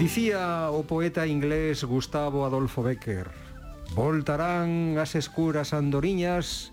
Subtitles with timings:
[0.00, 3.28] Dicía o poeta inglés Gustavo Adolfo Becker
[3.92, 6.72] Voltarán as escuras andoriñas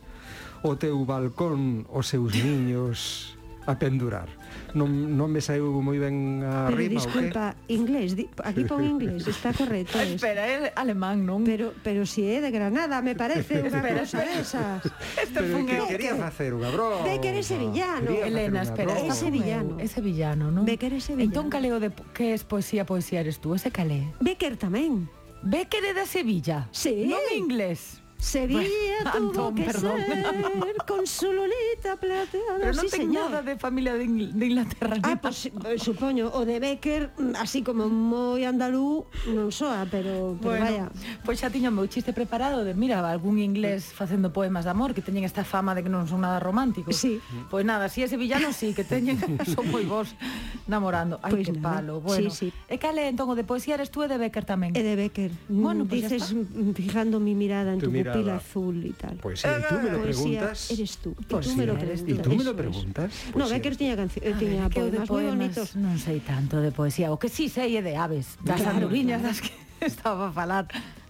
[0.63, 3.35] O teu balcón, os seus niños
[3.67, 4.31] A pendurar
[4.73, 9.27] non, non me saiu moi ben a pero rima, disculpa, inglés, di, aquí pon inglés,
[9.27, 9.99] está correcto.
[9.99, 10.19] Ah, es.
[10.19, 11.45] Espera, é alemán, non?
[11.45, 14.83] Pero, pero si é de Granada, me parece unha cousa desas.
[15.15, 17.05] Este pero que quería facer unha broma.
[17.07, 18.09] De que eres sevillano.
[18.11, 19.79] Elena, espera, é sevillano.
[19.79, 20.65] É sevillano, non?
[20.67, 21.29] Becker é sevillano.
[21.29, 24.09] Entón, caleo de que es poesía, poesía eres tú, ese calé?
[24.19, 25.07] Becker tamén.
[25.43, 26.67] Becker é da Sevilla.
[26.73, 27.05] Sí.
[27.05, 28.01] Non inglés.
[28.17, 28.59] Sevilla
[29.03, 30.01] bueno, tuvo Antón, que perdón.
[30.01, 32.57] ser con su lolita plateada.
[32.59, 34.97] Pero no sí, tengo nada de familia de, Ingl de Inglaterra.
[35.03, 40.57] Ah, pues, eh, supoño, o de Becker, así como moi andalú, non soa, pero, pero
[40.57, 40.85] bueno, vaya.
[41.21, 45.05] Pois xa tiñan meu chiste preparado de, mira, algún inglés facendo poemas de amor que
[45.05, 46.97] teñen esta fama de que non son nada románticos.
[46.97, 47.21] Sí.
[47.53, 49.21] Pois nada, si é sevillano, sí, que teñen,
[49.53, 50.17] son moi vos
[50.65, 51.21] namorando.
[51.21, 51.85] Ai, pois que nada.
[51.85, 52.01] palo.
[52.01, 52.65] Bueno, sí, sí.
[52.65, 54.73] E cale entón o de poesía eres tú e de Becker tamén?
[54.73, 55.29] E de Becker.
[55.53, 56.33] Bueno, mm, pois pues dices,
[56.73, 58.13] fijando mi mirada en tu mirada inspirada.
[58.13, 59.15] pupila azul y tal.
[59.17, 60.71] Poesía, y tú me lo preguntas.
[60.71, 61.15] Eres tú.
[61.19, 62.03] Y tú me lo preguntas.
[62.07, 63.11] Y tú me lo preguntas.
[63.35, 65.75] No, Becker tiña canciones, tiña poemas moi bonitos.
[65.75, 68.87] Non sei tanto de poesía, o que si sí sei é de aves, das claro,
[68.87, 69.53] das que
[69.83, 70.67] estaba a falar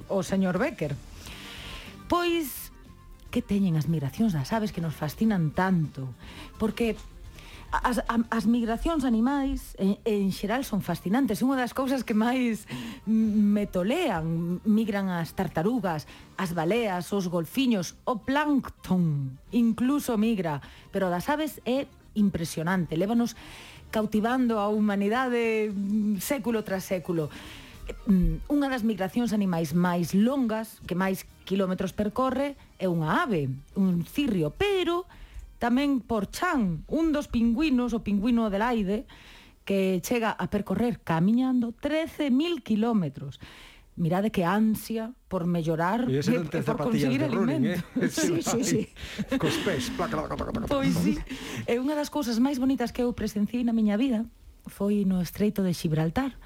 [0.09, 0.95] o señor Becker.
[2.07, 2.71] Pois
[3.29, 6.07] que teñen as migracións das aves que nos fascinan tanto,
[6.57, 6.95] porque
[7.67, 11.43] As, as migracións animais en, en xeral son fascinantes.
[11.43, 12.63] Unha das cousas que máis
[13.03, 16.07] me tolean Migran as tartarugas,
[16.39, 20.63] as baleas, os golfiños O plancton incluso migra.
[20.95, 23.35] Pero das aves é impresionante Lévanos
[23.91, 25.67] cautivando a humanidade
[26.23, 27.27] século tras século.
[28.07, 34.07] Mm, unha das migracións animais máis longas Que máis quilómetros percorre É unha ave, un
[34.07, 35.03] cirrio Pero
[35.57, 39.09] tamén por Chan, un dos pingüinos, o pingüino Adelaide,
[39.67, 43.41] que chega a percorrer camiñando 13.000 kilómetros.
[43.97, 47.81] Mirade que ansia por mellorar e, e por conseguir alimento.
[47.97, 48.09] Running, eh?
[48.13, 48.81] sí, sí, sí.
[49.41, 49.89] Cos pés.
[50.69, 51.17] Pois sí.
[51.65, 54.29] E eh, unha das cousas máis bonitas que eu presenciei na miña vida
[54.69, 56.37] foi no Estreito de Gibraltar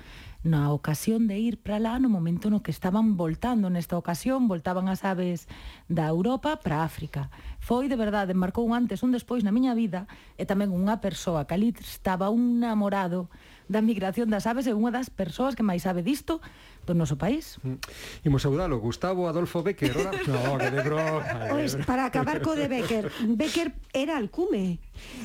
[0.41, 4.89] na ocasión de ir para lá no momento no que estaban voltando nesta ocasión, voltaban
[4.89, 5.45] as aves
[5.85, 7.29] da Europa para África.
[7.61, 10.09] Foi de verdade, marcou un antes, un despois na miña vida
[10.41, 13.29] e tamén unha persoa que ali estaba un namorado
[13.69, 16.41] da migración das aves e unha das persoas que máis sabe disto
[16.85, 17.57] do noso país.
[17.61, 17.77] Mm.
[18.25, 20.11] Imos saudalo, Gustavo Adolfo Becker, ora?
[20.27, 21.23] no, que de broma.
[21.49, 24.79] Pois, para acabar co de Becker, Becker era alcume.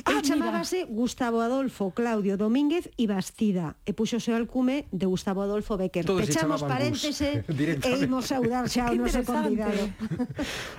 [0.05, 0.93] Ah, El chamábase mira.
[0.93, 6.05] Gustavo Adolfo Claudio Domínguez e Bastida e puxose o alcume de Gustavo Adolfo Becker.
[6.05, 9.89] Todos Pechamos paréntese e imos saudar xa o noso convidado.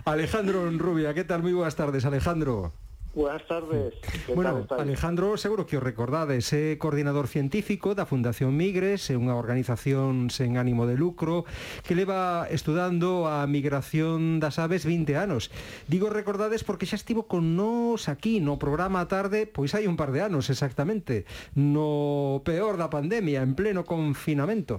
[0.07, 1.43] Alejandro Rubia, que tal?
[1.43, 2.75] Moi boas tardes, Alejandro.
[3.19, 3.95] Buenas tardes.
[4.33, 9.35] Bueno, tal, Alejandro, seguro que os recordades, é coordinador científico da Fundación Migres, é unha
[9.35, 11.43] organización sen ánimo de lucro
[11.83, 15.51] que leva estudando a migración das aves 20 anos.
[15.91, 19.99] Digo recordades porque xa estivo con nós aquí no programa a tarde, pois hai un
[19.99, 21.27] par de anos exactamente,
[21.59, 24.79] no peor da pandemia, en pleno confinamento.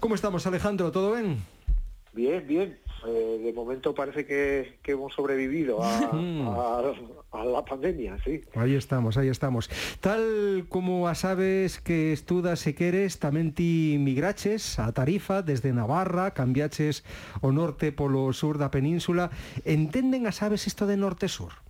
[0.00, 0.88] Como estamos, Alejandro?
[0.88, 1.36] Todo ben?
[2.16, 2.80] Bien, bien.
[3.06, 6.92] Eh, de momento parece que, que hemos sobrevivido a, a-
[7.32, 8.40] a la pandemia, sí.
[8.54, 9.68] Aí estamos, aí estamos.
[10.00, 16.32] Tal como as aves que estudas e queres, tamén ti migraches a Tarifa desde Navarra,
[16.32, 17.04] cambiaches
[17.44, 19.28] o norte polo sur da península.
[19.68, 21.60] Entenden as aves isto de norte-sur?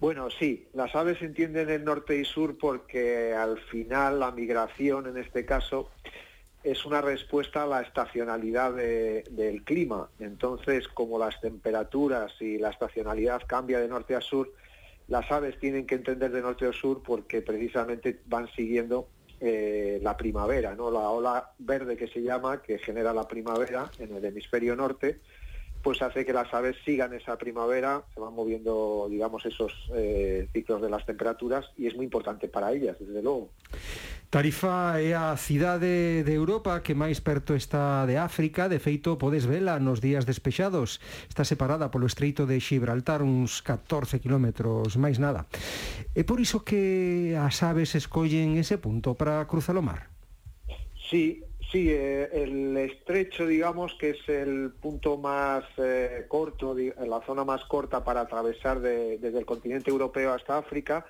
[0.00, 5.16] Bueno, sí, las aves entienden el norte y sur porque al final la migración, en
[5.18, 5.90] este caso,
[6.62, 10.08] es una respuesta a la estacionalidad de- del clima.
[10.18, 14.52] Entonces, como las temperaturas y la estacionalidad cambia de norte a sur,
[15.06, 19.08] las aves tienen que entender de norte a sur porque precisamente van siguiendo
[19.40, 20.90] eh, la primavera, ¿no?
[20.90, 25.20] La ola verde que se llama, que genera la primavera en el hemisferio norte,
[25.82, 30.82] pues hace que las aves sigan esa primavera, se van moviendo, digamos, esos eh, ciclos
[30.82, 33.50] de las temperaturas y es muy importante para ellas, desde logo.
[34.30, 39.48] Tarifa é a cidade de Europa que máis perto está de África, de feito podes
[39.48, 41.00] vela nos días despexados.
[41.32, 45.48] Está separada polo estreito de Gibraltar uns 14 kilómetros, máis nada.
[46.12, 50.12] É por iso que as aves escollen ese punto para cruzar o mar.
[51.08, 57.44] Sí, sí, eh, el estrecho, digamos, que es el punto más eh, corto, la zona
[57.44, 61.06] más corta para atravesar de- desde el continente europeo hasta África,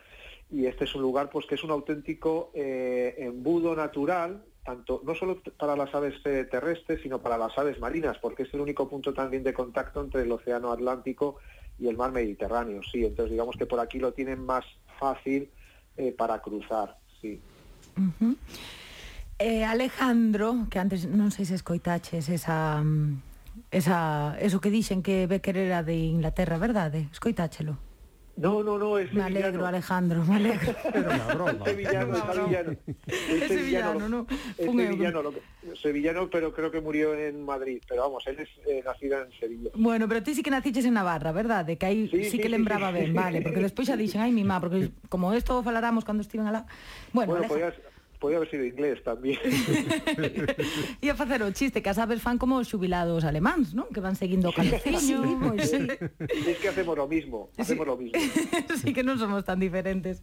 [0.50, 5.14] y este es un lugar, pues, que es un auténtico eh, embudo natural, tanto no
[5.14, 9.14] solo para las aves terrestres, sino para las aves marinas, porque es el único punto
[9.14, 11.38] también de contacto entre el océano Atlántico
[11.78, 12.82] y el mar Mediterráneo.
[12.82, 14.64] Sí, entonces digamos que por aquí lo tienen más
[14.98, 15.50] fácil
[16.18, 16.98] para cruzar.
[17.20, 17.40] Sí.
[19.38, 22.82] Eh, Alejandro, que antes non sei se escoitaches esa
[23.70, 27.06] esa eso que dixen que Becker era de Inglaterra, verdade?
[27.14, 27.78] Escoitáchelo.
[28.38, 30.70] No, no, no, es Me alegro, Alejandro, me alegro.
[30.94, 31.64] Era una broma.
[31.66, 32.70] Sevillano, es sevillano.
[33.06, 34.20] Es sevillano, ¿no?
[34.56, 35.42] Es sevillano, lo que-
[35.82, 37.82] sevillano, pero creo que murió en Madrid.
[37.88, 39.70] Pero vamos, él es eh, nacido en Sevilla.
[39.74, 41.78] Bueno, pero ti sí que naciches en Navarra, verdade?
[41.78, 42.94] Que aí sí, Sí, sí sí, que sí, lembraba sí.
[43.02, 46.46] ben, vale, porque despois xa dixen, ai, mi má, porque como esto falaramos cando estiven
[46.46, 46.62] alá.
[47.12, 47.74] Bueno, Bueno, Aleja- podía,
[48.18, 49.38] podía haber sido inglés también.
[51.02, 53.86] e a facer o chiste, que as aves fan como os xubilados alemáns, non?
[53.94, 55.22] Que van seguindo o caleciño.
[55.22, 55.86] Sí, pois sí.
[56.46, 57.90] Es que hacemos lo mismo, hacemos sí.
[57.90, 58.18] lo mismo.
[58.82, 60.20] sí que non somos tan diferentes.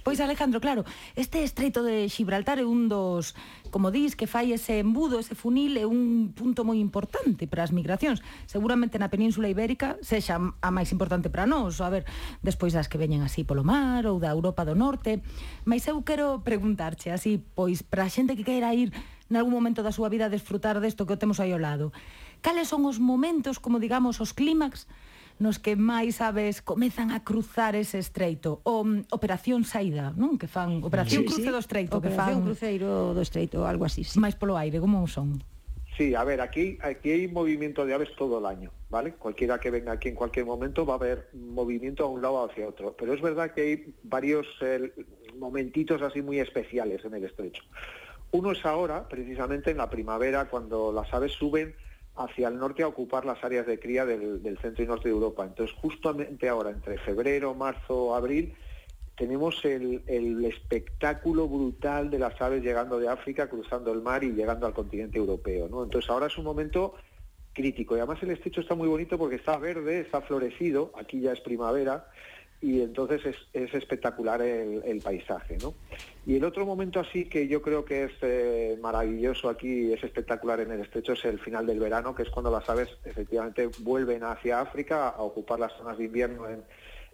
[0.00, 3.36] Pois Alejandro, claro, este estreito de Gibraltar é un dos
[3.68, 7.74] como dis, que fai ese embudo, ese funil, é un punto moi importante para as
[7.74, 8.24] migracións.
[8.46, 12.08] Seguramente na Península Ibérica sexa a máis importante para nós, a ver,
[12.40, 15.20] despois das que veñen así polo mar ou da Europa do Norte.
[15.66, 18.94] Mas eu quero preguntarche así, pois para a xente que queira ir
[19.28, 21.90] nalgún momento da súa vida a desfrutar desto que o temos aí ao lado.
[22.42, 24.86] Cales son os momentos, como digamos, os clímax
[25.38, 30.40] nos que máis aves comezan a cruzar ese estreito, o mm, Operación Saída, non?
[30.40, 31.52] Que fan Operación sí, Cruce sí.
[31.52, 34.16] do Estreito, Operación que fan Cruceiro do Estreito, algo así, sí.
[34.16, 35.40] Máis polo aire, como son?
[35.96, 39.14] Sí, a ver, aquí, aquí hay movimiento de aves todo el año, ¿vale?
[39.14, 42.50] Cualquiera que venga aquí en cualquier momento va a haber movimiento a un lado o
[42.50, 42.94] hacia otro.
[42.98, 44.92] Pero es verdad que hay varios eh,
[45.38, 47.62] momentitos así muy especiales en el estrecho.
[48.32, 51.74] Uno es ahora, precisamente en la primavera, cuando las aves suben
[52.16, 55.44] hacia el norte a ocupar las áreas de cría del, centro y norte de Europa.
[55.44, 58.54] Entonces, justamente ahora, entre febrero, marzo, abril,
[59.16, 64.32] tenemos el, el espectáculo brutal de las aves llegando de África, cruzando el mar y
[64.32, 65.68] llegando al continente europeo.
[65.68, 65.84] ¿no?
[65.84, 66.94] Entonces ahora es un momento
[67.52, 71.32] crítico y además el estrecho está muy bonito porque está verde, está florecido, aquí ya
[71.32, 72.06] es primavera
[72.60, 75.58] y entonces es, es espectacular el, el paisaje.
[75.58, 75.74] ¿no?
[76.24, 80.60] Y el otro momento así que yo creo que es eh, maravilloso aquí, es espectacular
[80.60, 84.24] en el estrecho, es el final del verano, que es cuando las aves efectivamente vuelven
[84.24, 86.64] hacia África a ocupar las zonas de invierno en,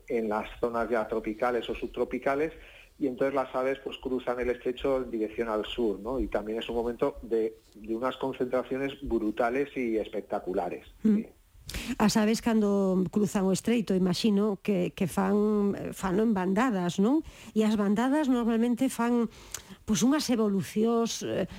[0.09, 2.53] en las zonas ya tropicales o subtropicales
[2.99, 6.21] y entonces las aves pues cruzan el estrecho en dirección al sur, ¿no?
[6.21, 10.87] Y también es un momento de, de unas concentraciones brutales y espectaculares.
[11.03, 11.27] Sí.
[11.99, 17.25] As aves cando cruzan o estreito, imagino que, que fan fano en bandadas, non?
[17.53, 19.29] E as bandadas normalmente fan
[19.83, 21.51] pois unhas evolucións eh,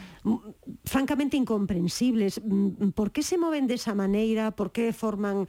[0.87, 2.39] francamente incomprensibles.
[2.39, 4.55] Mm, por que se moven desa maneira?
[4.55, 5.45] Por que forman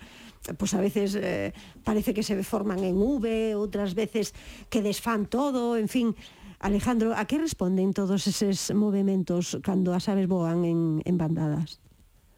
[0.58, 4.36] pois a veces eh, parece que se forman en V, outras veces
[4.68, 6.12] que desfan todo, en fin,
[6.60, 11.83] Alejandro, a que responden todos eses movimentos cando as aves voan en, en bandadas?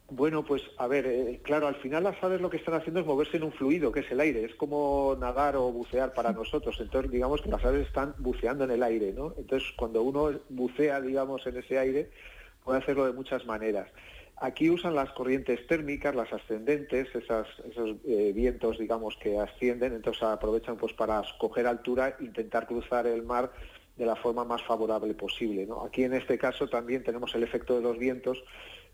[0.08, 3.06] Bueno, pues a ver, eh, claro, al final las aves lo que están haciendo es
[3.06, 4.44] moverse en un fluido, que es el aire.
[4.44, 6.76] Es como nadar o bucear para nosotros.
[6.80, 9.34] Entonces, digamos que las aves están buceando en el aire, ¿no?
[9.36, 12.10] Entonces, cuando uno bucea, digamos, en ese aire,
[12.64, 13.88] puede hacerlo de muchas maneras.
[14.36, 20.22] Aquí usan las corrientes térmicas, las ascendentes, esas, esos eh, vientos, digamos, que ascienden, entonces
[20.22, 23.50] aprovechan pues para coger altura, intentar cruzar el mar
[23.96, 25.64] de la forma más favorable posible.
[25.66, 25.84] ¿no?
[25.84, 28.42] Aquí en este caso también tenemos el efecto de los vientos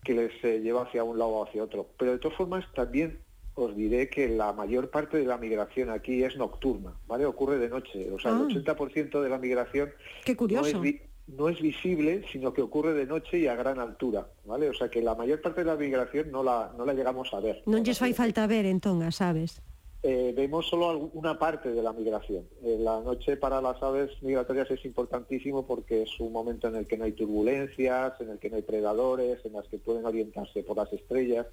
[0.02, 1.87] que les eh, lleva hacia un lado o hacia otro.
[1.99, 3.18] Pero de todas formas también
[3.54, 7.26] os diré que la mayor parte de la migración aquí es nocturna, ¿vale?
[7.26, 8.11] Ocurre de noche.
[8.11, 8.47] O sea, Ah.
[8.49, 9.90] el 80% de la migración
[10.25, 10.62] Qué curioso.
[10.62, 14.26] no es, vi- no es visible, sino que ocurre de noche y a gran altura,
[14.44, 14.68] ¿vale?
[14.68, 17.40] O sea que la mayor parte de la migración no la, no la llegamos a
[17.40, 17.62] ver.
[17.66, 19.62] Non lles fai falta ver entón as aves.
[20.02, 22.44] eh, vemos solo una parte de la migración.
[22.62, 26.87] Eh, la noche para las aves migratorias es importantísimo porque es un momento en el
[26.87, 30.62] que no hay turbulencias, en el que no hay predadores, en las que pueden orientarse
[30.64, 31.47] por las estrellas.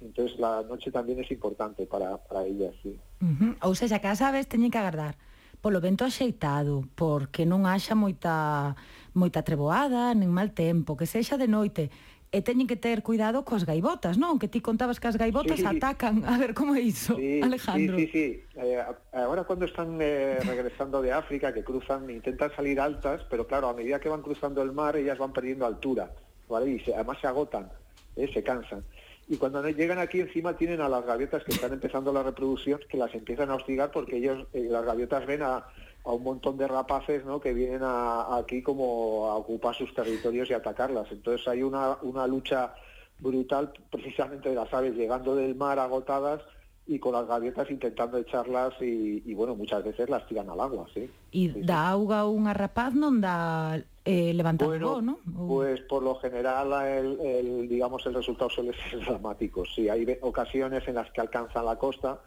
[0.00, 2.96] Entonces la noche también es importante para, para ellas, sí.
[3.20, 3.56] Uh -huh.
[3.66, 5.18] Ou seja, que as aves teñen que agardar
[5.60, 8.78] polo vento axeitado, porque non haxa moita
[9.10, 11.90] moita treboada, nin mal tempo, que sexa de noite,
[12.30, 14.36] E teñen que ter cuidado coas gaivotas, non?
[14.36, 15.64] Que ti contabas que as gaivotas Sí.
[15.64, 16.28] atacan.
[16.28, 17.96] A ver, como é iso, Sí, Alejandro?
[17.96, 18.60] Sí, sí, sí.
[18.60, 18.84] Eh,
[19.16, 23.74] ahora cuando están eh, regresando de África, que cruzan, intentan salir altas, pero claro, a
[23.74, 26.12] medida que van cruzando el mar, ellas van perdiendo altura,
[26.52, 26.68] ¿vale?
[26.68, 27.72] Y se- además se agotan,
[28.14, 28.28] ¿eh?
[28.28, 28.84] se cansan.
[29.26, 32.98] Y cuando llegan aquí encima tienen a las gaviotas que están empezando la reproducción, que
[32.98, 35.64] las empiezan a hostigar porque ellos, eh, las gaviotas ven a,
[36.04, 37.40] a un montón de rapaces ¿no?
[37.40, 41.10] que vienen a- aquí como a ocupar sus territorios y atacarlas.
[41.12, 42.74] Entonces hay una, una lucha
[43.18, 46.40] brutal precisamente de las aves llegando del mar agotadas
[46.86, 50.86] y con las gaviotas intentando echarlas y, y, bueno, muchas veces las tiran al agua,
[50.94, 51.00] sí.
[51.00, 53.76] E Sí, da auga unha rapaz non dá
[54.08, 55.20] eh, levantar Bueno?
[55.36, 59.66] Ou- pues por lo general el, el, digamos el resultado suele ser dramático.
[59.68, 62.24] Sí, hay ocasiones en las que alcanzan la costa,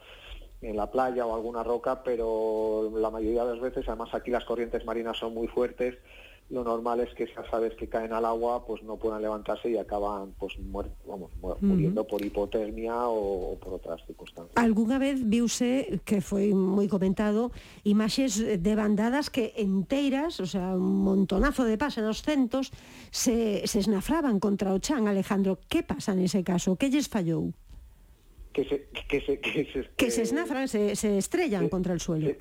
[0.62, 4.46] en la playa o alguna roca, pero la mayoría de las veces, además aquí las
[4.46, 5.98] corrientes marinas son muy fuertes,
[6.52, 9.78] lo normal es que esas aves que caen al agua pues no puedan levantarse y
[9.78, 10.54] acaban pues
[11.06, 14.52] vamos, muriendo por hipotermia o, o por otras circunstancias.
[14.56, 17.56] Alguna vez viuse, que foi moi comentado,
[17.88, 22.76] imaxes de bandadas que enteiras, o sea, un montonazo de pásaros centos,
[23.16, 25.64] se, se esnafraban contra o chan, Alejandro.
[25.72, 26.76] Que pasa nese caso?
[26.76, 27.56] Que lles fallou?
[28.54, 32.00] que se, que se, que se, que se esnafran, se, se estrellan eh, contra el
[32.00, 32.28] suelo.
[32.28, 32.40] Eh,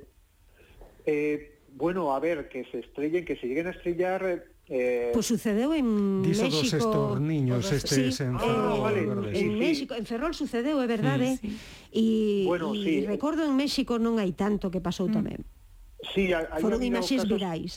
[1.06, 4.44] eh, bueno, a ver, que se estrellen, que se lleguen a estrellar.
[4.72, 6.76] Eh, pues sucedió en Diso México.
[6.76, 8.72] estos niños este sí, ah, en Ferrol.
[8.72, 9.96] Oh, vale, en sí, México, ¿eh?
[9.96, 10.00] sí.
[10.00, 11.38] en Ferrol sucedeu, é verdade?
[11.42, 11.58] sí.
[11.90, 13.06] E, bueno, e sí.
[13.06, 15.14] recordo en México non hai tanto que pasou mm.
[15.14, 15.40] tamén.
[16.14, 17.30] Sí, hai, Foron imaxes casos...
[17.34, 17.72] virais.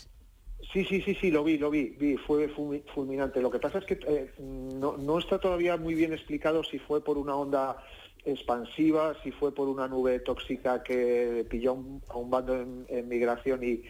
[0.73, 3.41] Sí, sí, sí, sí, lo vi, lo vi, vi, fue fulminante.
[3.41, 7.03] Lo que pasa es que eh, no, no está todavía muy bien explicado si fue
[7.03, 7.77] por una onda
[8.25, 11.77] expansiva, si fue por una nube tóxica que pilló
[12.09, 13.83] a un bando en, en migración y,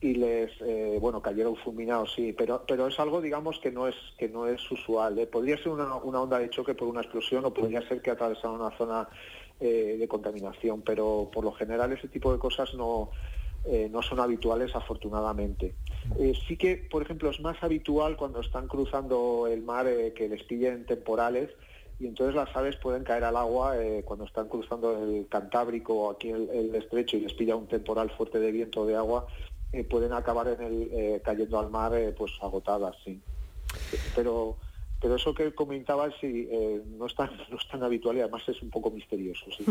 [0.00, 3.94] y les, eh, bueno, cayeron fulminados, sí, pero, pero es algo, digamos, que no es,
[4.18, 5.18] que no es usual.
[5.18, 5.26] ¿eh?
[5.26, 8.60] Podría ser una, una onda de choque por una explosión o podría ser que atravesaron
[8.60, 9.08] una zona
[9.58, 13.10] eh, de contaminación, pero por lo general ese tipo de cosas no,
[13.90, 15.74] no son habituales afortunadamente.
[16.46, 20.86] Sí que, por ejemplo, es más habitual cuando están cruzando el mar que les pillen
[20.86, 21.50] temporales
[21.98, 26.10] y entonces las aves pueden caer al agua eh, cuando están cruzando el Cantábrico o
[26.10, 29.26] aquí el, el estrecho y les pilla un temporal fuerte de viento o de agua,
[29.72, 33.20] eh, pueden acabar en el, eh, cayendo al mar eh, pues agotadas, sí.
[34.14, 34.58] Pero
[35.00, 38.42] pero eso que comentabas sí, eh, no, es tan, no es tan habitual y además
[38.48, 39.44] es un poco misterioso.
[39.56, 39.64] Sí.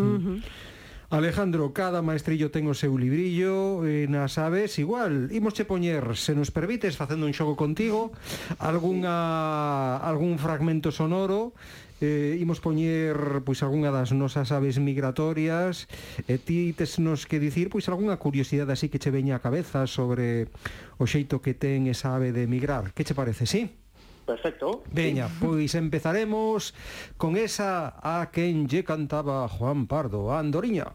[1.09, 5.29] Alejandro, cada maestrillo ten o seu librillo e nas aves igual.
[5.29, 8.09] Imosche poñer, se nos permites, facendo un xogo contigo,
[8.57, 11.53] algunha, algún fragmento sonoro
[12.01, 15.87] eh, imos poñer pois algunha das nosas aves migratorias
[16.27, 20.51] e ti tesnos que dicir pois algunha curiosidade así que che veña a cabeza sobre
[20.99, 22.91] o xeito que ten esa ave de emigrar.
[22.91, 23.63] Que che parece, si?
[23.67, 23.85] Sí?
[24.25, 24.83] Perfecto.
[24.91, 25.35] Veña, sí.
[25.39, 26.73] pois empezaremos
[27.17, 30.89] con esa a quen lle cantaba Juan Pardo, a Andoriña.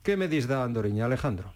[0.00, 1.52] Que me dis da Andoriña, Alejandro?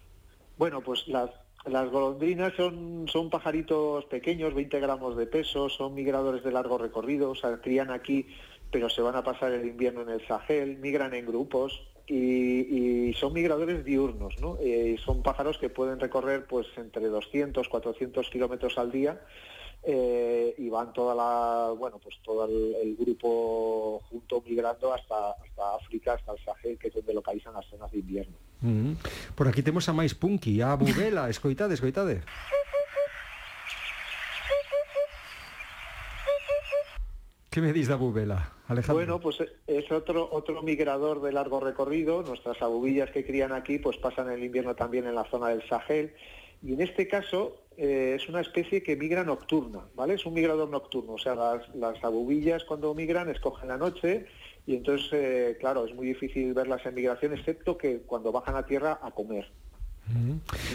[0.57, 1.31] Bueno, pues las
[1.67, 7.31] las golondrinas son, son pajaritos pequeños, 20 gramos de peso, son migradores de largo recorrido,
[7.31, 8.27] o sea, crían aquí,
[8.71, 13.33] pero se van a pasar el invierno en el Sahel, migran en grupos y, son
[13.33, 14.57] migradores diurnos, ¿no?
[14.59, 19.21] Eh, son pájaros que pueden recorrer pues entre 200, 400 kilómetros al día
[19.83, 25.75] eh, y van toda la, bueno, pues todo el, el grupo junto migrando hasta, hasta
[25.75, 28.35] África, hasta el Sahel, que es donde localizan las zonas de invierno.
[28.61, 28.93] Mm.
[29.35, 32.23] Por aquí temos a máis punky, a Bubela, escoitade, escoitade.
[37.55, 38.95] Que me dis da Bubela, Alejandro?
[38.99, 42.21] Bueno, pues es otro otro migrador de largo recorrido.
[42.23, 46.13] Nuestras abubillas que crían aquí, pues pasan el invierno también en la zona del Sahel.
[46.61, 50.15] Y en este caso eh, es una especie que migra nocturna, ¿vale?
[50.15, 51.13] Es un migrador nocturno.
[51.13, 54.27] O sea, las, las abubillas cuando migran escogen la noche
[54.67, 58.65] y entonces, eh, claro, es muy difícil verlas en migración, excepto que cuando bajan a
[58.65, 59.47] tierra a comer.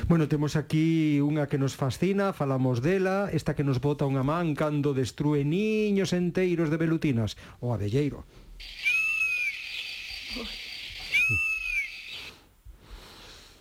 [0.08, 4.58] Bueno, temos aquí unha que nos fascina, falamos dela, esta que nos bota unha man
[4.58, 8.26] cando destrue niños enteiros de velutinas, o abelleiro.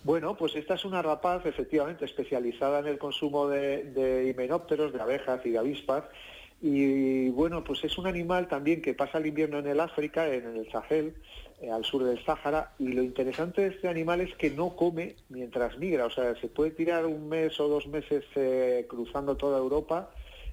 [0.02, 5.00] Bueno, pues esta es una rapaz efectivamente especializada en el consumo de, de himenópteros, de
[5.00, 6.04] abejas y de avispas.
[6.62, 10.56] Y bueno, pues es un animal también que pasa el invierno en el África, en
[10.56, 11.14] el Sahel,
[11.60, 12.72] eh, al sur del Sáhara.
[12.78, 16.06] Y lo interesante de este animal es que no come mientras migra.
[16.06, 20.10] O sea, se puede tirar un mes o dos meses eh, cruzando toda Europa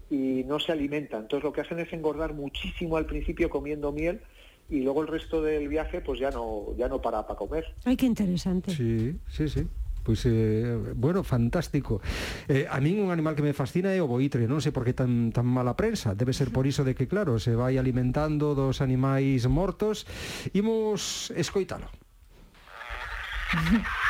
[0.09, 1.17] y no se alimenta.
[1.17, 4.21] Entonces lo que hacen es engordar muchísimo al principio comiendo miel
[4.69, 7.65] y luego el resto del viaje pues ya no ya no para para comer.
[7.85, 8.71] Ai, que interesante.
[8.71, 9.67] Sí, sí, sí.
[10.07, 11.99] Pois, eh, bueno, fantástico.
[12.47, 14.95] Eh, a min un animal que me fascina é o boitre, non sei por que
[14.95, 16.15] tan, tan mala prensa.
[16.15, 20.07] Debe ser por iso de que, claro, se vai alimentando dos animais mortos.
[20.55, 21.91] Imos escoitalo.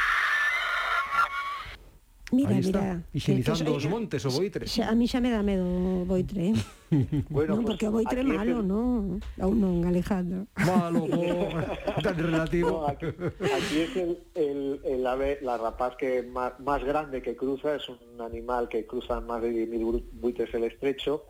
[2.31, 3.03] Mira, está, mira.
[3.13, 4.65] higienizando que- os montes o boitre.
[4.83, 6.55] A mí xa me dá medo o boitre, eh?
[7.31, 9.23] Bueno, non, pues porque boitre malo, el- non?
[9.39, 10.43] Ou non, Alejandro.
[10.59, 11.07] Malo,
[12.03, 12.83] tan relativo.
[12.83, 17.35] No, aquí, aquí es el, el- el ave, la rapaz que más, más grande que
[17.39, 21.23] cruza, es un animal que cruzan más de 10.000 buitres el estrecho,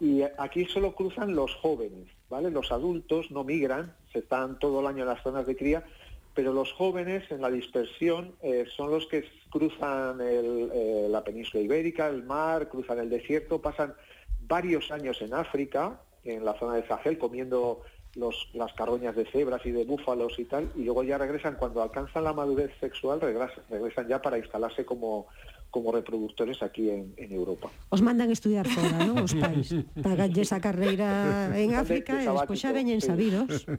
[0.00, 2.48] y aquí solo cruzan los jóvenes, ¿vale?
[2.50, 5.84] Los adultos no migran, se están todo el año en las zonas de cría,
[6.34, 12.08] pero los jóvenes en la dispersión eh, son los que cruzan eh, la península ibérica,
[12.08, 13.94] el mar, cruzan el desierto, pasan
[14.40, 17.82] varios años en África, en la zona del Sahel, comiendo
[18.14, 21.82] los, las carroñas de cebras y de búfalos y tal, y luego ya regresan, cuando
[21.82, 25.26] alcanzan la madurez sexual, regresan, regresan ya para instalarse como,
[25.70, 27.70] como reproductores aquí en, en Europa.
[27.90, 29.22] Os mandan estudiar fora, non?
[29.22, 29.70] Os pais.
[30.02, 33.06] Pagalles a carreira en África e despois xa veñen sí.
[33.06, 33.64] sabidos.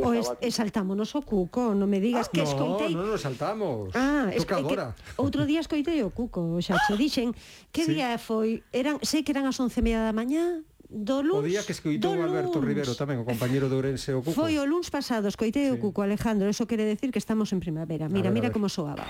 [0.00, 2.90] O es, e saltámonos o cuco, non me digas ah, que no, escoitei...
[2.94, 3.92] No, non nos saltamos.
[3.94, 4.86] Ah, Toca es, agora.
[4.96, 7.30] Que, outro día escoitei o cuco, xa che dixen
[7.70, 7.94] que sí.
[7.94, 11.46] día foi, eran, sei que eran as 11:30 da mañá, do O luns.
[11.46, 12.66] día que escoitou do Alberto luns.
[12.66, 14.34] Rivero tamén, o compañero de Ourense o Cuco.
[14.34, 18.10] Foi o luns pasado, escoitei o cuco, Alejandro, eso quere decir que estamos en primavera.
[18.10, 19.06] Mira, ver, mira como soaba.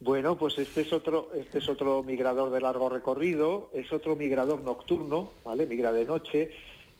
[0.00, 4.62] Bueno, pues este es otro, este es otro migrador de largo recorrido, es otro migrador
[4.62, 5.66] nocturno, ¿vale?
[5.66, 6.50] Migra de noche.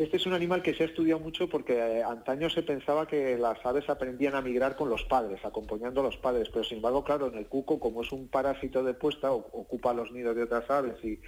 [0.01, 3.37] Este es un animal que se ha estudiado mucho porque eh, antaño se pensaba que
[3.37, 7.05] las aves aprendían a migrar con los padres, acompañando a los padres, pero sin embargo,
[7.05, 10.45] claro, en el cuco, como es un parásito de puesta, o- ocupa los nidos de
[10.45, 11.21] otras aves y,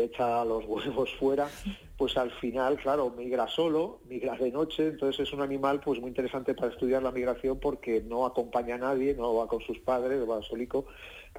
[0.00, 1.48] echa los huevos fuera,
[1.96, 6.08] pues al final, claro, migra solo, migra de noche, entonces es un animal pues muy
[6.10, 10.28] interesante para estudiar la migración porque no acompaña a nadie, no va con sus padres,
[10.28, 10.84] va solico,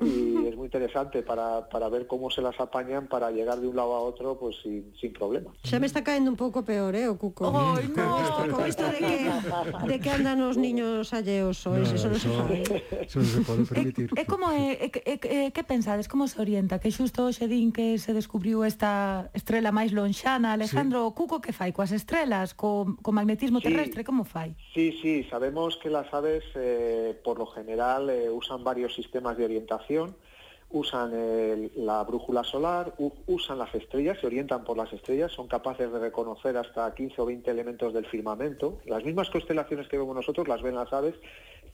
[0.02, 3.75] y es muy interesante para, para ver cómo se las apañan para llegar de un
[3.75, 5.53] lado a otro pues sin, sin problema.
[5.64, 7.48] Ya me está cayendo un poco peor, ¿eh, o Cuco?
[7.48, 8.51] Oh, no!
[8.51, 12.29] Con esto de que, de que andan os niños alleos hoy, no, eso, no se
[12.29, 12.64] sabe.
[13.01, 14.12] Eso non se pode permitir.
[14.20, 16.75] É, é como, eh, eh, eh, é, é, é, que pensades, como se orienta?
[16.79, 21.16] Que xusto hoxe din que se descubriu esta estrela máis lonxana, Alejandro, sí.
[21.16, 24.08] Cuco que fai coas estrelas, co, co magnetismo terrestre, sí.
[24.08, 24.60] como fai?
[24.75, 29.46] Sí, sí, sabemos que las aves eh, por lo general eh, usan varios sistemas de
[29.46, 29.85] orientación
[30.72, 35.48] usan el- la brújula solar, u- usan las estrellas, se orientan por las estrellas, son
[35.48, 38.80] capaces de reconocer hasta 15 o 20 elementos del firmamento.
[38.86, 41.16] Las mismas constelaciones que vemos nosotros las ven las aves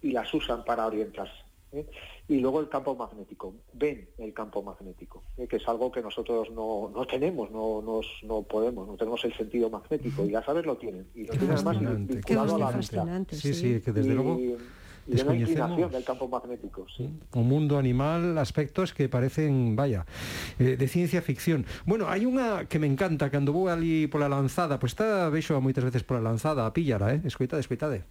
[0.02, 1.34] y las usan para orientarse.
[1.74, 1.86] ¿eh?
[2.28, 5.48] Y luego el campo magnético, ven el campo magnético, ¿eh?
[5.48, 9.34] que es algo que nosotros no, no tenemos, no, nos- no podemos, no tenemos el
[9.36, 12.72] sentido magnético, y las aves lo tienen, y lo Qué tienen además vinculado a la
[12.78, 12.98] vista
[13.38, 14.22] Sí, sí, que desde y, la
[15.08, 17.04] descoñecemos del campo magnético, sí.
[17.08, 17.38] Mm.
[17.38, 20.06] O mundo animal, aspectos que parecen, vaya,
[20.60, 21.66] eh, de ciencia ficción.
[21.86, 25.30] Bueno, hai unha que me encanta, cando vou ali pola lanzada, pois pues eh, está
[25.34, 27.20] vexo moitas veces pola lanzada, a píllara, eh?
[27.26, 28.06] Escoitade, escoitade.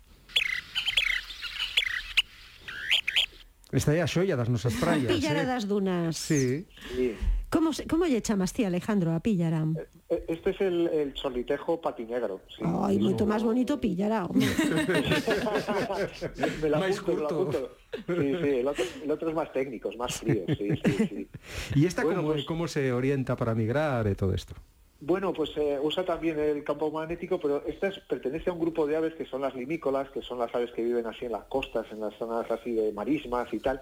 [3.70, 5.06] Esta é a xoia das nosas praias.
[5.10, 5.46] A píllara eh?
[5.46, 6.18] das dunas.
[6.18, 6.66] Sí.
[6.90, 7.14] sí.
[7.50, 9.66] Como, se- como lle chamas ti, Alejandro, a pillara?
[10.08, 12.40] Eh, Este es el, el chorlitejo patinegro.
[12.46, 12.62] Sí.
[12.62, 14.46] Ai, Es moito máis bonito pillara, home.
[16.62, 17.26] me Máis curto.
[17.26, 17.58] apunto.
[18.06, 21.28] Sí, sí, el otro, el otro es más técnico, es más frío, sí, sí, sí.
[21.82, 24.54] E esta Bueno, como, pues- como se orienta para migrar e todo isto?
[25.02, 28.86] Bueno, pues eh, usa también el campo magnético, pero esta es- pertenece a un grupo
[28.86, 31.44] de aves que son las limícolas, que son las aves que viven así en las
[31.50, 33.80] costas, en las zonas así de marismas y tal,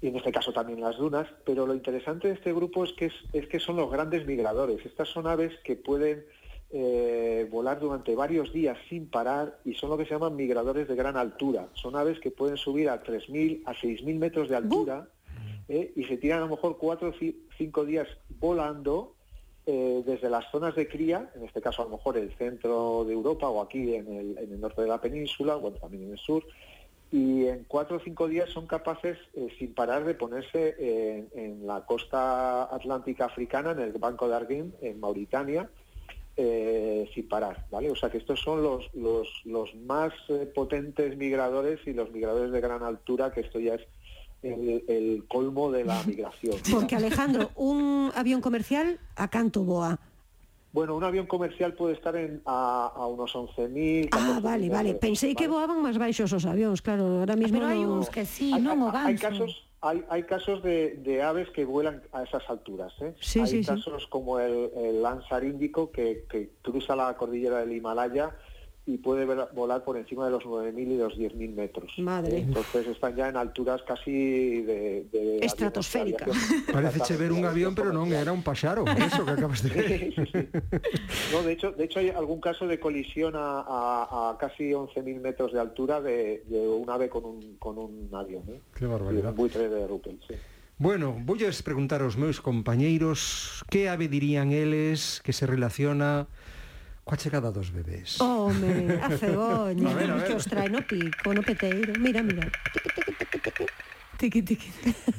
[0.00, 1.26] y en este caso también las dunas.
[1.44, 4.84] Pero lo interesante de este grupo es que, es, es que son los grandes migradores.
[4.84, 6.24] Estas son aves que pueden
[6.70, 10.94] eh, volar durante varios días sin parar y son lo que se llaman migradores de
[10.96, 11.68] gran altura.
[11.74, 15.08] Son aves que pueden subir a 3.000, a 6.000 metros de altura
[15.68, 15.92] ¿eh?
[15.94, 18.08] y se tiran a lo mejor cuatro o ci- cinco días
[18.40, 19.14] volando
[19.66, 23.14] eh, desde las zonas de cría, en este caso a lo mejor el centro de
[23.14, 26.18] Europa o aquí en el, en el norte de la península, bueno, también en el
[26.18, 26.44] sur,
[27.12, 31.66] y en cuatro o cinco días son capaces, eh, sin parar, de ponerse en, en
[31.66, 35.68] la costa atlántica africana, en el Banco de Arguin, en Mauritania,
[36.36, 37.92] eh, sin parar, ¿vale?
[37.92, 42.60] O sea que estos son los, los, más eh, potentes migradores y los migradores de
[42.60, 43.82] gran altura, que esto ya es
[44.42, 46.56] el, colmo de la migración.
[46.72, 50.00] Porque, Alejandro, un avión comercial a canto boa.
[50.74, 54.08] Bueno, un avión comercial puede estar en, a, a unos 11.000...
[54.10, 54.94] Ah, vale, vale.
[54.94, 55.38] Pensei vale.
[55.38, 57.22] que voaban máis baixos os avións, claro.
[57.22, 57.78] Ahora mismo Pero no...
[57.78, 61.62] unos uns que sí, non o hay casos, hay, hay casos de, de aves que
[61.62, 62.90] vuelan a esas alturas.
[62.98, 63.14] ¿eh?
[63.22, 64.10] Sí, hay sí, casos sí.
[64.10, 68.34] como el, el lanzar índico que, que cruza la cordillera del Himalaya
[68.86, 71.90] y puede volar por encima de los 9.000 y los 10.000 metros.
[71.98, 72.38] Madre.
[72.38, 75.06] Entonces están ya en alturas casi de...
[75.10, 76.36] de Estratosféricas.
[76.70, 79.88] Parece che ver un avión, pero non, era un paxaro, eso que acabas de ver.
[79.88, 80.48] Sí, sí.
[81.32, 85.20] No, de hecho, de hecho hay algún caso de colisión a, a, a casi 11.000
[85.20, 88.42] metros de altura de, de un ave con un, con un avión.
[88.48, 88.60] ¿eh?
[88.76, 89.30] Qué barbaridad.
[89.30, 90.34] Un buitre de Ruppel, sí.
[90.76, 96.26] Bueno, voulles preguntar aos meus compañeiros que ave dirían eles que se relaciona
[97.04, 98.20] coa chegada dos bebés.
[98.20, 100.26] Home, a cegoña, a ver, a ver.
[100.26, 101.92] que os trae no pico, no peteiro.
[102.00, 102.48] Mira, mira.
[104.16, 104.70] Tiqui, tiqui,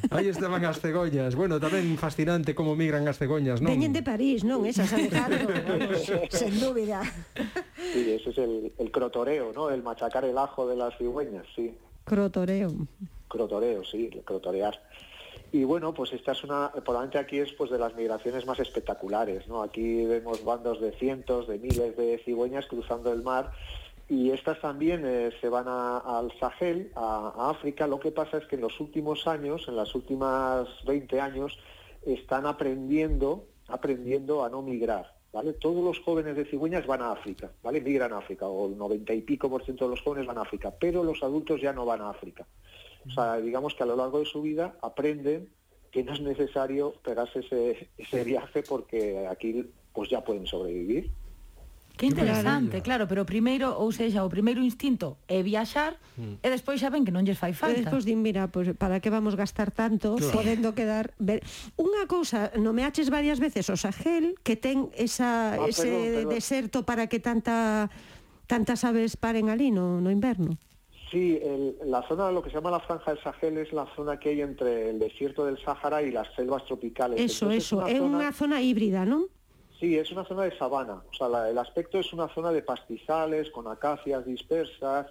[0.09, 1.35] Aí estaban as cegoñas.
[1.37, 3.69] Bueno, tamén fascinante como migran as cegoñas, non?
[3.69, 4.65] Veñen de París, non?
[4.65, 5.45] Esas, Alejandro.
[6.33, 7.05] Sen dúbida.
[7.77, 9.69] Sí, ese es el, el crotoreo, ¿no?
[9.69, 11.75] El machacar el ajo de las cigüeñas, sí.
[12.07, 12.73] Crotoreo.
[13.29, 14.73] Crotoreo, sí, crotorear.
[15.55, 19.47] Y bueno, pues esta es una, probablemente aquí es pues de las migraciones más espectaculares,
[19.47, 19.63] ¿no?
[19.63, 23.53] Aquí vemos bandos de cientos, de miles de cigüeñas cruzando el mar
[24.09, 27.87] y estas también eh, se van al Sahel, a, África.
[27.87, 31.57] Lo que pasa es que en los últimos años, en las últimas 20 años,
[32.05, 35.15] están aprendiendo, aprendiendo a no migrar.
[35.31, 35.53] ¿Vale?
[35.53, 37.79] Todos los jóvenes de cigüeñas van a África, ¿vale?
[37.79, 40.41] Migran a África, o el 90 y pico por ciento de los jóvenes van a
[40.41, 42.45] África, pero los adultos ya no van a África.
[43.07, 45.49] O sea, digamos que a lo largo de su vida aprenden
[45.91, 51.09] que no es necesario pegarse ese, ese viaje porque aquí pues ya pueden sobrevivir.
[51.95, 56.43] Que interesante, claro, pero primeiro, ou seja, o primeiro instinto é viaxar mm.
[56.43, 57.79] e despois xa ven que non lles fai falta.
[57.79, 60.35] E despois din, mira, pues, para que vamos gastar tanto claro.
[60.35, 61.15] podendo quedar...
[61.23, 61.39] Ver...
[61.79, 66.33] Unha cousa, nomeaches varias veces o Sahel, que ten esa, ah, ese perdón, perdón.
[66.35, 67.87] deserto para que tanta
[68.45, 70.59] tantas aves paren ali no, no inverno.
[71.11, 74.19] Sí, el, la zona, lo que se llama la franja del Sahel es la zona
[74.19, 77.19] que hay entre el desierto del Sáhara y las selvas tropicales.
[77.21, 78.57] Eso, Entonces, eso, é unha zona...
[78.57, 79.29] zona híbrida, non?
[79.79, 81.03] Sí, es una zona de sabana.
[81.05, 85.05] O sea, la, el aspecto es una zona de pastizales, con acacias dispersas.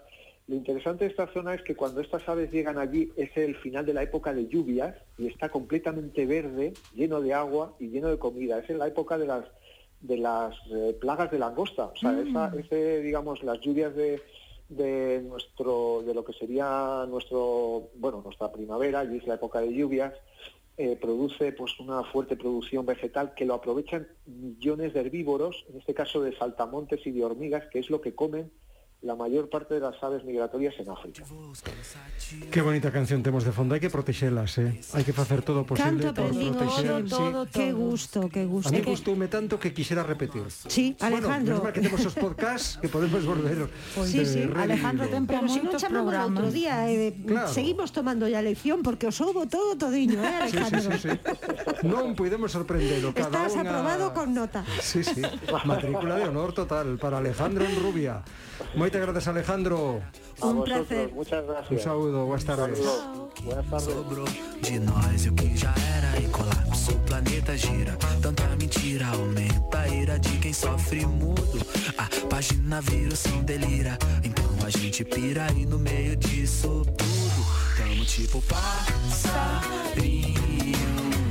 [0.49, 3.87] Lo interesante de esta zona es que cuando estas aves llegan allí es el final
[3.87, 8.19] de la época de lluvias y está completamente verde, lleno de agua y lleno de
[8.19, 8.59] comida.
[8.59, 9.45] Es en la época de las
[10.01, 11.87] de las eh, plagas de langosta.
[11.87, 12.29] O sea, mm.
[12.29, 14.21] esa, ese, digamos, las lluvias de,
[14.69, 19.73] de nuestro, de lo que sería nuestro, bueno, nuestra primavera, y es la época de
[19.73, 20.15] lluvias,
[20.77, 25.95] eh, produce pues una fuerte producción vegetal que lo aprovechan millones de herbívoros, en este
[25.95, 28.51] caso de saltamontes y de hormigas, que es lo que comen
[29.05, 31.23] la mayor parte de las aves migratorias en África.
[32.51, 34.81] Qué bonita canción tenemos de fondo, hay que protexelas, eh?
[34.95, 36.87] hay que facer todo posible Canto para protexer.
[36.87, 37.51] Todo, todo, sí.
[37.53, 38.69] Qué gusto, qué gusto.
[38.71, 38.91] A mí que...
[38.91, 40.45] gustoume tanto que quisiera repetir.
[40.49, 41.61] Sí, Alejandro.
[41.61, 43.69] Bueno, que temos os podcasts que podemos volver.
[43.95, 47.53] Pues, sí, sí, Alejandro ten Pero si non chamamos outro día, eh, claro.
[47.53, 50.81] seguimos tomando ya lección porque os houbo todo todiño, eh, Alejandro.
[50.81, 51.85] Sí, sí, sí, sí.
[51.85, 53.13] non podemos sorprendelo.
[53.13, 53.69] Cada Estás unha...
[53.69, 54.65] aprobado con nota.
[54.81, 55.21] Sí, sí,
[55.69, 58.25] matrícula de honor total para Alejandro en Rubia.
[58.95, 60.03] Moitas gracias, Alejandro.
[60.41, 61.13] A un vosotros, placer.
[61.13, 61.71] Muchas gracias.
[61.73, 62.79] Un saludo, buenas tardes.
[63.43, 63.93] Buenas tardes.
[63.93, 64.25] Sobrou
[64.63, 66.93] de nós o que já era e colapso.
[66.93, 71.59] O planeta gira, tanta mentira aumenta a ira de quem sofre mudo.
[71.99, 73.99] A página vira sem delira.
[74.23, 77.45] Então a gente pira e no meio disso tudo.
[77.77, 79.75] Tamo tipo passarinho,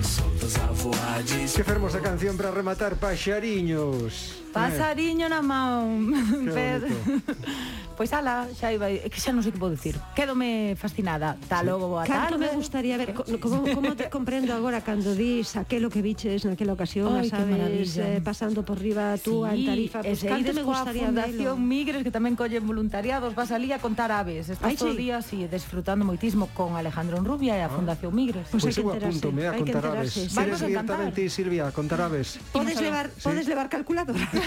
[0.03, 1.45] soltos a voar de...
[1.45, 4.42] Que fermosa canción para rematar, Paxariños.
[4.53, 6.13] Pasariño na man.
[7.93, 9.93] Pois ala, xa iba, é que xa non sei que vou dicir.
[10.17, 11.37] Quédome fascinada.
[11.45, 12.49] Ta logo boa Canto tarde.
[12.49, 16.73] Canto me gustaría ver como, como te comprendo agora cando dis aquelo que viches naquela
[16.73, 20.63] ocasión, Ay, sabes, eh, pasando por riba tú sí, en Tarifa, pois pues, canto me
[20.65, 21.61] gustaría a Fundación velo.
[21.61, 24.49] Migres que tamén collen voluntariados, vas ali a contar aves.
[24.49, 24.97] Estás Ay, todo sí.
[24.97, 27.77] día así desfrutando moitismo con Alejandro Enrubia e a ah.
[27.77, 28.49] Fundación Migres.
[28.49, 30.33] Pois pues pues eu apúntome a contar aves.
[30.33, 31.13] Vamos a cantar.
[31.29, 32.41] Silvia, a contar aves.
[32.49, 34.25] Podes levar, podes levar calculadora.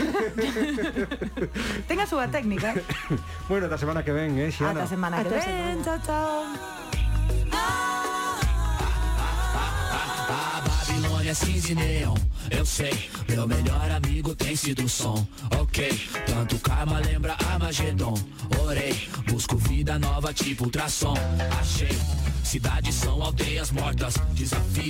[1.88, 2.74] Ten a súa técnica.
[3.48, 4.82] Bueno, esta semana que ven, eh, Xiana?
[4.82, 6.42] Esta semana que ven, chao, chao.
[10.66, 12.16] Babilônia cinza neon,
[12.50, 15.26] eu sei Meu melhor amigo tem sido som,
[15.60, 15.90] ok
[16.26, 18.14] Tanto karma lembra Armagedon
[18.66, 21.14] Orei, busco vida nova tipo ultrassom.
[21.60, 21.96] Achei,
[22.42, 24.14] cidades são aldeias mortas.
[24.32, 24.84] Desafio